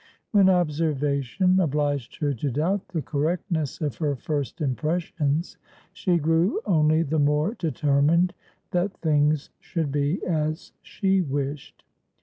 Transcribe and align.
When 0.31 0.49
observation 0.49 1.59
obliged 1.59 2.15
her 2.21 2.33
to 2.33 2.49
doubt 2.49 2.87
the 2.87 3.03
correctness 3.03 3.81
of 3.81 3.97
her 3.97 4.15
first 4.15 4.59
impressions, 4.59 5.59
she 5.93 6.17
grew 6.17 6.59
only 6.65 7.03
the 7.03 7.19
more 7.19 7.53
determined 7.53 8.33
that 8.71 8.97
things 8.97 9.51
should 9.59 9.91
be 9.91 10.25
as 10.25 10.71
she 10.81 11.21
wished. 11.21 11.83